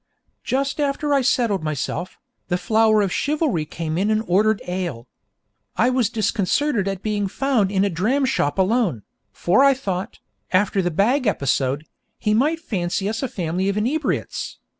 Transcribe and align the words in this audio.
Just 0.43 0.79
after 0.79 1.13
I 1.13 1.17
had 1.17 1.27
settled 1.27 1.63
myself, 1.63 2.17
the 2.47 2.57
flower 2.57 3.03
of 3.03 3.13
chivalry 3.13 3.65
came 3.65 3.99
in 3.99 4.09
and 4.09 4.23
ordered 4.25 4.59
ale. 4.67 5.07
I 5.77 5.91
was 5.91 6.09
disconcerted 6.09 6.87
at 6.87 7.03
being 7.03 7.27
found 7.27 7.71
in 7.71 7.85
a 7.85 7.89
dramshop 7.91 8.57
alone, 8.57 9.03
for 9.31 9.63
I 9.63 9.75
thought, 9.75 10.17
after 10.51 10.81
the 10.81 10.89
bag 10.89 11.27
episode, 11.27 11.85
he 12.17 12.33
might 12.33 12.59
fancy 12.59 13.07
us 13.07 13.21
a 13.21 13.27
family 13.27 13.69
of 13.69 13.77
inebriates. 13.77 14.57